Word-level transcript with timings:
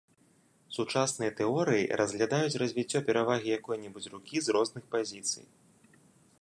Сучасныя 0.77 1.31
тэорыі 1.39 1.91
разглядаюць 2.01 2.59
развіццё 2.63 2.99
перавагі 3.11 3.49
якой-небудзь 3.59 4.11
рукі 4.17 4.37
з 4.47 4.59
розных 4.59 4.83
пазіцый. 4.97 5.45